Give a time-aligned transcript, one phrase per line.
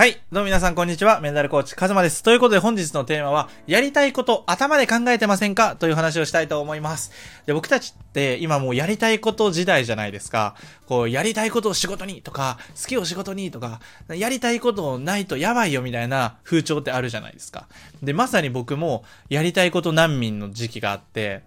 [0.00, 0.12] はい。
[0.32, 1.20] どうも皆さん、こんにちは。
[1.20, 2.22] メンタルコーチ、カズマです。
[2.22, 5.76] ということで、本日のテーマは、やりたいこと、頭で考えてませんか？
[5.76, 7.12] という話をしたいと思います。
[7.44, 10.56] で、僕たちって、今もうやりたいこと時代じゃないですか。
[10.86, 17.68] こう、やりたいことを仕事にとか、好きを仕事にとか、やりたいことないとやばいよみたいな風潮ってあるじゃないですか。
[18.02, 21.42] で、まさに僕も、やりたいこと難民の時期があって、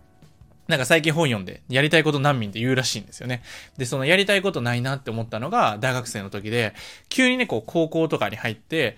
[0.67, 3.43] なんか最近本読んで、やりたいこと難民って言うらしいんですよね。
[3.77, 6.73] で、そのやりたいことないなって思ったのが大学生の時で、
[7.09, 8.97] 急にね、こう高校とかに入って、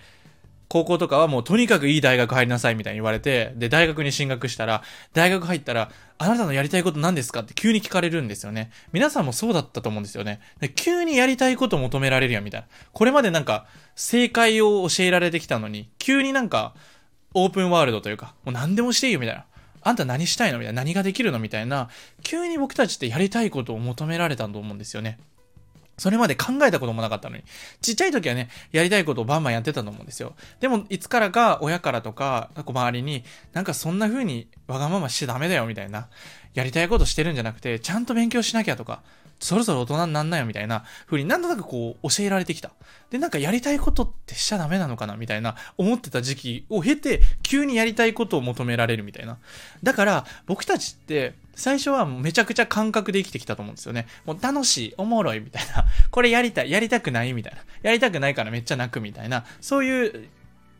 [0.68, 4.82] 高校とかはもうとにかくいい大学入りなさいみたいに言われて、で、大学に進学したら、
[5.12, 8.70] 大学入ったら、あなたのやりたいこと何ですかって急に聞かれるんですよね。
[8.92, 10.40] 皆さんもそうだったと思うんですよね。
[10.60, 12.66] で急にやりたいこと求められるやんみたいな。
[12.92, 16.74] これまでなんか、正解を教えられてきたのに、急になんか、
[17.34, 19.44] オープンワールドというか、もう何でもしていいよみたいな。
[19.86, 20.58] あんた何したいの？
[20.58, 21.38] みたいな、何ができるの？
[21.38, 21.88] みたいな、
[22.22, 25.18] 急に僕たちってやりたいことを求められたと思うんですよね。
[25.96, 27.44] それまで考えたこともなかったのに。
[27.80, 30.34] ちっちゃい時はね、やりたいことをバンバンやってたと思うんですよ。
[30.60, 36.08] でも、いつからか親からとか、周りに、なんかそんな風にわがまましちゃダメだよみたいな。
[36.52, 39.02] やりたいことしてるんじゃなくて、ちゃんと勉強しなきゃとか、
[39.38, 42.70] そろそろ大人になんなよみたいな風になんとなくこう教えられてきた。
[43.10, 49.38] で、なんかやりたいことってしちゃダメなのかなみたいな思ってた時期を経て、急にやりたいことを求められるみたいな。
[49.82, 54.06] だから僕たちって最初はめちゃくちゃ感覚で生きてきたと思うんですよね。
[54.24, 55.86] もう楽しい、おもろいみたいな。
[56.10, 57.60] これやりたい、やりたくないみたいな。
[57.82, 59.44] やりたくないからめっちゃ泣くみたいな。
[59.60, 60.28] そういう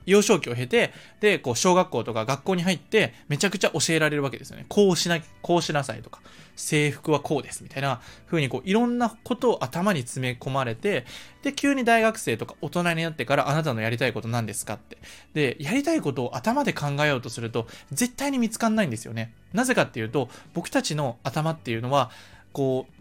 [0.06, 4.64] 幼少期を経て、で、こう、小学校とか学校に入って、めちゃくちゃ教えられるわけですよね。
[4.68, 6.20] こうしな、こうしなさいとか、
[6.56, 11.04] 制服はこうです、みたいな風にこう、いろんなことを頭に詰め込まれて、
[11.42, 14.98] で、急に大学生とか大人になってからあなたのやりたいこと何ですかって。
[15.34, 19.32] で、やりたいことを頭で考えようとすると、絶対に見つかんないんですよね。
[19.52, 22.10] なぜかっていうと、僕たちの頭っていうのは、
[22.52, 22.95] こう、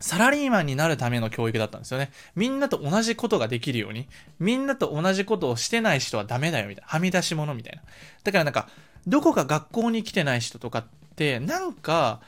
[0.00, 2.10] サラリーマンになるための教育だったんですよね。
[2.34, 6.88] みんなと同じことができるように、みんなと同じことをしてない人はダメだよ、みたいな。
[6.88, 7.82] はみ出し物みたいな。
[8.24, 8.68] だからなんか、
[9.06, 12.20] どこか学校に来てない人とかって、なんか、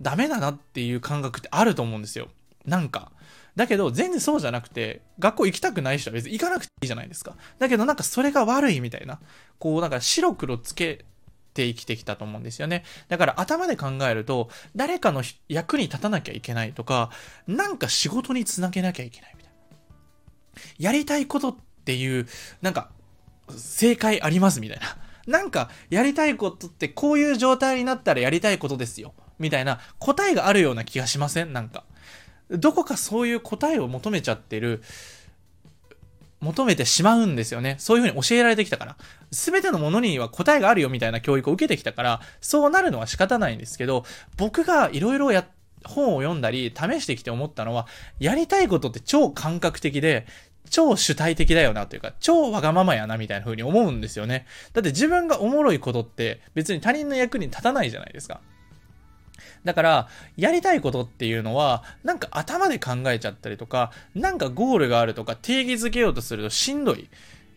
[0.00, 2.28] ダメだなっていう感覚ってあると思うんですよ。
[2.66, 3.12] なんか。
[3.54, 7.36] だけど、全然そうじゃなくて、学校行きたくない人は別に行かなくていいじゃないですか。
[7.58, 9.20] だけどなんかそれが悪いみたいな。
[9.58, 11.04] こうなんか白黒つけ
[11.52, 12.82] って生きてきたと思うんですよね。
[13.08, 17.10] だから頭で考えると、誰かの役に立たなきゃいけないとか、
[17.46, 19.58] なんか仕事につなげなきゃいけないみたいな。
[20.78, 22.26] やりたいことっていう、
[22.62, 22.88] なんか、
[23.54, 24.96] 正解ありますみたいな。
[25.26, 29.12] なんか、やりたいことってこういう状態になったらやりたいことですよ。
[29.38, 31.52] みたいな答えがあるような気がしません？
[31.52, 31.84] なんか。
[32.50, 34.82] どこかそういう答えを求めちゃってる
[36.42, 37.76] 求めてしまうんですよね。
[37.78, 38.96] そういうふうに教えられてきたから。
[39.30, 44.04] すべてのものには答えがあるよみたいな教育を受けてきたから、そうなるのは仕方ないんですけど、
[44.36, 45.46] 僕がいろいろや、
[45.84, 47.86] 本を読んだり、試してきて思ったのは、
[48.18, 50.26] やりたいことって超感覚的で、
[50.68, 54.46] 超主体的だよなというか、超わがままやなみたいな風に思うんですよね。
[54.72, 58.40] だって自分がおもろいことって別に他人の役に立たないじゃないですか。
[59.64, 67.08] だから、やりたいことっていうのは、なんか頭で考えちゃったりとか、なんかゴールがあるとか定義づけようとするとしんどい。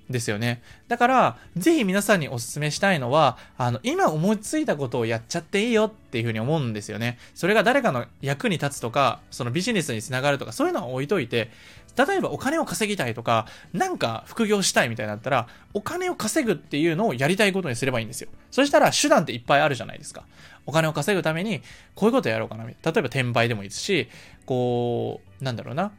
[0.10, 0.62] ですよね。
[0.88, 7.18] だから、ぜひ皆さんにお勧めしたいのは、あの、今思いついたことをやっちゃっていいよっていうふうに思うんですよね。
[7.34, 11.50] それが誰かの役に立つとか、そのビジネスにつながるとか、そういうのは置いといて、
[11.98, 18.30] 例えばお金を稼ぎたいとか、なんか副業したいみたいになったら、お金を稼ぐっていうのをやりたいことにすればいいんですよ。
[18.52, 20.26] そしたら手段っていっぱいあるじゃないですか。
[20.66, 21.62] お金を稼ぐために、
[21.94, 22.66] こういうことやろうかな。
[22.66, 24.10] 例えば転売でもいいですし、
[24.46, 25.92] こう、なんだろうな。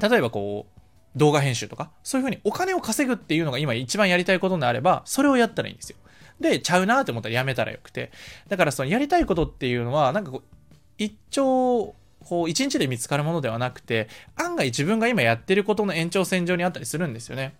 [0.00, 0.72] 例えばこう、
[1.16, 5.96] 動画編集とか、そういうふうにお金を稼ぐっていうのが今一番やりたいことであれば、それをやったらいいんですよ。
[6.40, 8.10] で、ちゃうなって思ったらやめたらよくて。
[8.48, 10.42] だからそのやりたいことっていうのは、なんかこう、
[10.98, 17.54] 一丁、こう、一日で見つかるものではなくて、案外自分が今やってることの延長線上にあったりするんですよね。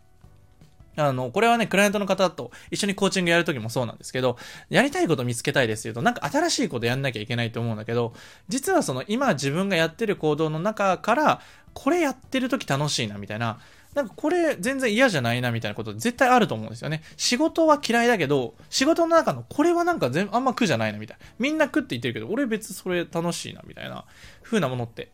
[0.97, 4.37] あの、これはね、クライアントの方と一緒にコーチングやるときもそうなんですけど、
[4.69, 8.13] やりたいこと見つけたいですよと、なんか新しいことやんなきゃいけないと思うんだけど、
[8.49, 11.41] 実はその今自分がやってる行動の中から、
[11.73, 13.59] これやってるとき楽しいなみたいな、
[13.95, 17.03] なんかこれ全然嫌じゃないなみたいなこと絶対あると思うんですよね。
[17.17, 21.27] 仕事は嫌いだけど、仕事の中のこれはなんか全あんま苦じゃないなみたいな。
[21.39, 24.05] みんな苦って言ってるけど、俺別それ楽しいなみたいな
[24.43, 25.13] 風なものって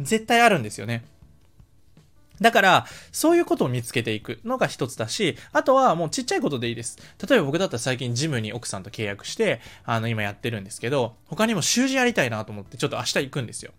[0.00, 1.04] 絶対あるんですよね。
[2.40, 6.98] だから、そういうことを見つけていくのが一つだし、あとはもうちっちゃいことでいいです。
[7.28, 13.72] 例えば僕だったら最近ジムに奥さんと契約して、あの、今やってるんですけど、他にも習字やりたいなと思って、ちょっと明日行くんですよ。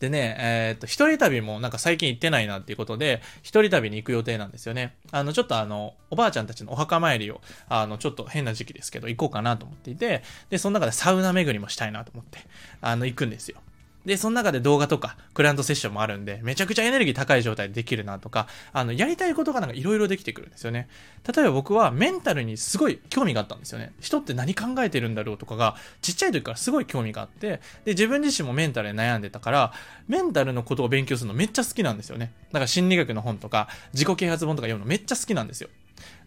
[0.00, 4.96] でね、えー、っと、一人旅もなんか最近行ってないなっていうことで、一人旅に行く予定なんですよね。
[5.10, 12.38] あの、ちょっとあの、おばあちゃんたちのお墓参りを、あの、ちょっと変な時期ですけど、行こうかなと思っていて、で、その中でサウナ巡りもしたいなと思って、
[12.80, 13.60] あの、行くんですよ。
[14.04, 20.88] で、その中で動画とか、クライアントセッションもあるんで、めちゃくちゃエネルギー高い状態でできるなとか、あの、やりたいことがなんかいろいろできてくるんですよね。
[21.32, 23.92] 例えば僕はメンタルにすごい興味があったんですよね。
[24.00, 29.72] 人って何考えてるんだろうとかが、ちっちゃい時からすごい興味があって、で、自分自身もメンタルで悩んでたから、
[30.08, 32.32] メンタルのことを勉強するのめっちゃ好きなんですよね。
[32.48, 35.68] だから心理学の本とか、自己啓発本とか読むのめっちゃ好きなんですよ。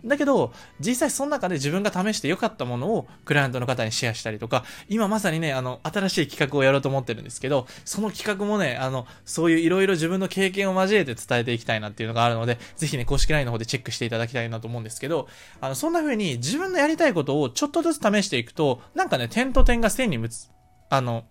[0.06, 15.28] だけど、実際その中で自分が試して良かったものをクライアントの方にシェアしたりとか、今まさにね、あの、新しい企画をやろうと思ってるんですけど、その企画もね、あの、そういういろいろ自分の経験を交えて伝えていきたいなっていうのがあるので、ぜひね、公式 LINE の方でチェックしていただきたいなと思うんですけど、
[15.62, 20.50] あの、そんな風に自分のやりたいことをちょっとずつ試していくと、なんかね、点と点が線にむつ、
[20.90, 21.26] あの、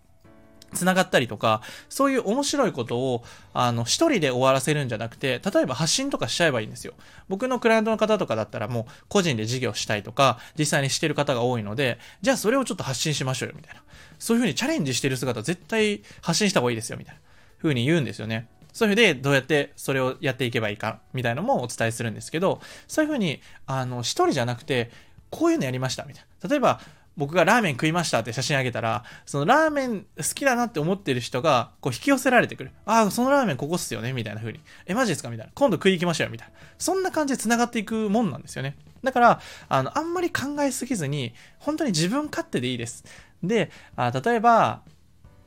[0.75, 6.94] 繋がったりとか、そういう面白いことを、あの、一人で終わらせるんじゃなくて、例えば発信とかしちゃえばいいんですよ。
[7.29, 13.82] 僕のクライアントの方とかだったらもう個人で事業したいとか、実際にしてる方が多いので、じゃあそれをちょっと発信しましょうよ、みたいな。
[14.19, 17.21] そういうふうにチャレンジしてる姿絶対発信した方がいいですよ、みたいな。
[17.59, 18.49] ふうに言うんですよね。
[18.73, 24.91] そういうふうでどうやってそれをやっていけばいいか、みたいなのもお伝えするんですけど、そういうふうに、あの、一人じゃなくて、
[25.31, 26.50] こういうのやりました、みたいな。
[26.50, 26.81] 例えば、
[27.16, 32.72] 僕がラーメン食いましたって写真あげたら、そのラーメン好きだなって思ってる人が、こう引き寄せられてくる。
[32.87, 34.61] ああ、そのラーメンここっすよねみたいな風に。
[34.87, 35.31] え、マジですか？
[35.31, 35.52] みたいな。
[35.55, 36.55] 今度食い行きましょうよみたいな。
[36.78, 38.76] そんな感じで繋がっていくもんなんですよね。
[39.02, 43.05] だから、あの、あんまり考えすぎずに、本当に自分勝手でいいです。
[43.43, 44.82] で、あ例えば、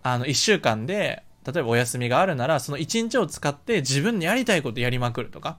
[0.03, 5.57] あの、一週間で、例えばお休みがあるなら、その一日を使って自分にやりたいことやりまくるとか。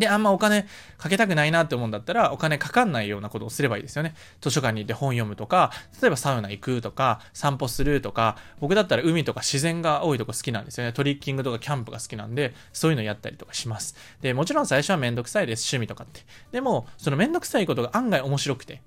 [0.00, 0.66] で、あんまお金
[0.98, 4.14] かけたくないなって思うんだったら、お金かかんないようなことをすればいいですよね。
[4.40, 5.70] 図書館に行って本読むとか、
[6.00, 10.92] 例えばサウナ行くとか、散歩するとか、僕だったら海とか自然が多いとこ好きなんですよね。
[10.92, 13.94] トリッキングとかキャンプが好きなんで、そういうのやったりとかします。
[14.22, 16.22] で、もちろん最初はめんどくさいです、趣味とかって。
[16.50, 18.80] でも、そのめんどくさいことが案外面白くて、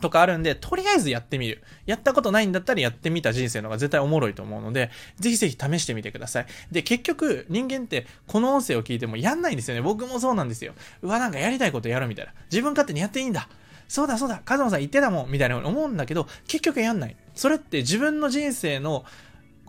[0.00, 1.62] とかあるんで、とりあえずやってみる。
[1.86, 6.46] やったことないんだったらやってみた人生の方が絶対おもろいと思うので、ぜひぜひ試してみてください。
[6.72, 9.82] で、結局、人間ってこの音声を聞いてもやんないんですよね。
[9.82, 10.74] 僕もそうなんですよ。
[11.02, 12.32] うわ、なんかやりたいことやるみたいな。
[12.50, 13.48] 自分勝手にやっていいんだ。
[13.88, 17.16] そうだそうだ、カズマさん言ってたもん、みたいなふうに思うんだけど、結局やんない。
[17.34, 19.04] それって自分の人生の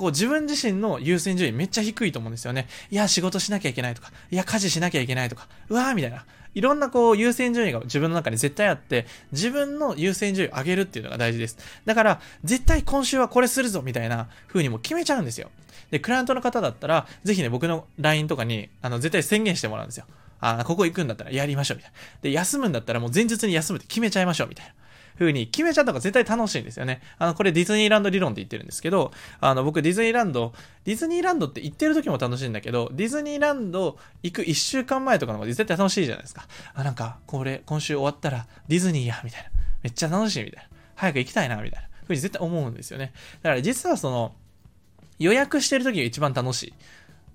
[0.02, 2.68] こう自分自身の優先順位めっちゃ低いと思うんですよね。
[2.90, 6.26] いや、仕事しなきゃいけないとか、いや、家事しなきゃいけないとか、うわーみたいな。
[6.54, 11.58] いろんなこう優先順位が自分の中に絶対あって、自分の優先順位を上げるっていうのが大事です。
[11.86, 15.50] だから、絶対今週はこれするぞみたいな風にも決めちゃうんですよ。
[15.92, 20.06] で、クライアントの方だったら、ぜひね、僕の LINE とかに、あの、絶対宣言してもらうんですよ。
[20.40, 21.98] あ、ここ行くんだったらやりましょうみたいな。
[22.22, 24.74] で、休むんだったらもう前日に休むって決めちゃいましょうみたいな。
[25.16, 27.02] 風に決めちゃった方が絶対楽しいんですよね。
[27.18, 30.54] あの、これディズニーランド理論って言ってるんですけど、あの、僕ディズニーランド、
[30.84, 36.48] ディズニーランドって行ってる時も楽しいんだけど、ディズニーランド行く1週間前とかの方が絶対楽しいじゃないですか。
[36.74, 39.50] あ、なんか、これ、今週終わったらディズニーや、みたいな。
[39.84, 40.70] めっちゃ楽しい、みたいな。
[40.96, 41.92] 早く行きたいな、みたいな。
[42.06, 43.14] ふうに絶対思うんですよね。
[43.42, 44.36] だから実はその、
[45.20, 46.74] 予約してる時が一番楽しい。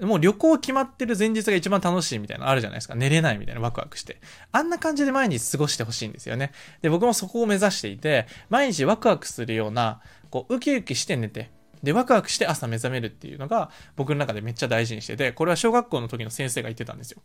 [0.01, 2.95] もう旅行決まってる前日が一番楽しいみたいなのあるじゃないですか。
[2.95, 4.21] 寝れないみたいなワクワクして。
[4.53, 6.53] あんな感じで毎日過ごしてほしいんですよね。
[6.83, 10.01] で、僕もそこを目指していて、毎日ワクワクするような、
[10.31, 11.51] こう、ウキウキして寝て、
[11.83, 17.23] で、ワクワクして朝目覚めるっていうのが僕の中でめっちゃ大事にしてて、これは小学校の時の先生が言ってたんですよ。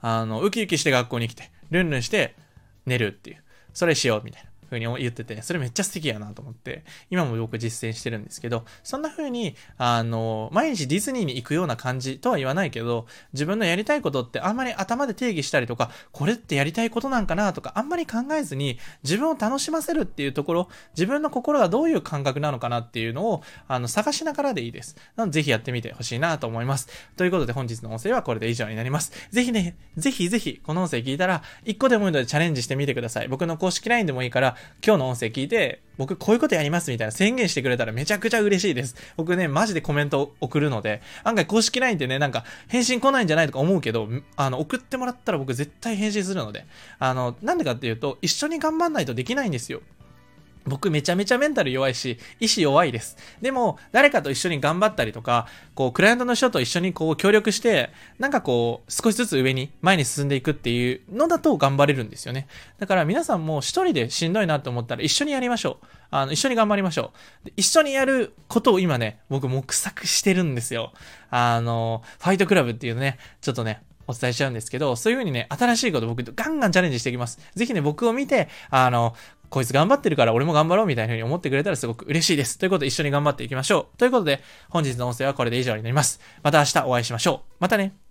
[0.00, 2.36] あの、ウキウキして学校に来て、ルンルンして
[2.86, 3.42] 寝るっていう。
[3.74, 4.49] それしようみたいな。
[4.70, 24.96] ふうに言ってて、それめっちゃ素敵やなと思って、今も僕実践してるんですけど、そんな風に、あの、毎日ディズニーに行くような感じとは言わないけど、自分のやりたいことってあんまり頭で定義したりとか、これってやりたいことなんかなとか、あんまり考えずに、自分を楽しませるっていうところ、自分の心がどういう感覚なのかなっていうのを、あの、探しながらでいいです。
[25.16, 26.88] なので、ぜひやってみてほしいなと思います。
[27.16, 29.12] ということで、本日の音声はこれで以上になります。
[29.30, 33.28] ぜひね、ぜひぜひ、この音声聞いたら、一個でもいいのでチャレンジしてみてください。
[33.28, 38.96] 僕の公式 LINE でもいいから、今日の音声聞いて、僕こういうことやりますみたいな宣言してくれたらめちゃくちゃ嬉しいです。
[39.16, 46.64] 僕ね、マジでコメント送るので、案外公式 LINE ってね、なんか返信来ないんじゃないとか思うけど、あの、送ってもらったら僕絶対返信するので、
[46.98, 49.82] あの、なんでかっていうと、一緒に頑張んないとできないんですよ。
[50.66, 53.16] 僕めちゃめちゃメンタル弱いし、意志弱いです。
[53.40, 62.46] でも、誰かと一緒に頑張ったりとか、こう、クライアントの人と一緒にこう、協力して、なんかこう、少しずつ上に、前に進んでいくっていうのだと頑張れるんですよね。
[62.78, 65.86] だから皆さんも一人でしんどいなと思ったら一緒にやりましょう。
[66.10, 67.12] あの、一緒に頑張りましょ
[67.46, 67.50] う。
[67.56, 70.92] 一緒にやることを今ね、僕目策してるんですよ。
[71.30, 77.38] あの、ファイトクラブっていうね、ちょっとね、お伝えしちゃうんですけど、そういう風にね、新しいこと僕ガンガンチャレンジしていきます。
[77.54, 79.14] ぜひね、僕を見て、あの、
[79.50, 82.56] こいつ頑張ってるから俺も頑張ろうみたいな風に思ってくれたらすごく嬉しいです。
[82.56, 83.98] ということで一緒に頑張っていきましょう。
[83.98, 84.40] ということで、
[84.70, 86.20] 本日の音声はこれで以上になります。
[86.42, 87.54] また明日お会いしましょう。
[87.58, 88.09] またね。